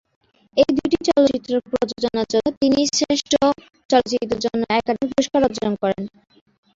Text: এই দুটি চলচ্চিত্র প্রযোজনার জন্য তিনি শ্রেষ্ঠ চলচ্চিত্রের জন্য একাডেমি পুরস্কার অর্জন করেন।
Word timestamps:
এই 0.57 0.69
দুটি 0.77 0.97
চলচ্চিত্র 1.07 1.51
প্রযোজনার 1.69 2.27
জন্য 2.33 2.47
তিনি 2.61 2.79
শ্রেষ্ঠ 2.91 3.31
চলচ্চিত্রের 3.89 4.39
জন্য 4.45 4.61
একাডেমি 4.77 5.07
পুরস্কার 5.11 5.41
অর্জন 5.47 5.71
করেন। 5.81 6.03